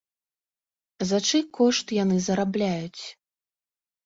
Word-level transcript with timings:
За 1.09 1.19
чый 1.31 1.43
кошт 1.57 1.85
яны 2.03 2.17
зарабляюць? 2.29 3.03